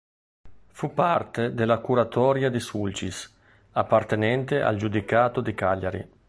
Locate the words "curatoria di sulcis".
1.77-3.31